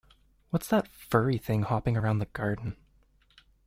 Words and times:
What's 0.49 0.67
that 0.69 0.87
furry 0.87 1.37
thing 1.37 1.61
hopping 1.61 1.95
around 1.95 2.17
the 2.17 2.25
garden? 2.25 2.75